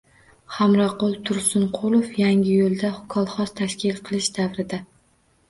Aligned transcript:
Xamroqul 0.53 1.11
Tursunqulov 1.29 2.07
Yangiyo’lda 2.21 2.91
kolxoz 3.17 3.55
tashkil 3.61 4.03
qilish 4.09 4.33
davrida 4.41 4.83